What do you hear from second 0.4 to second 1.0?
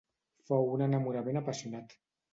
Fou un